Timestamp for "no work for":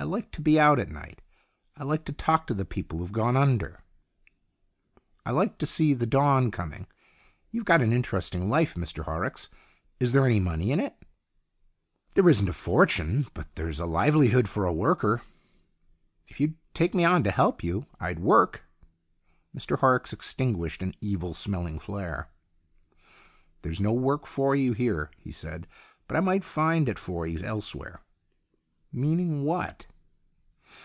23.80-24.54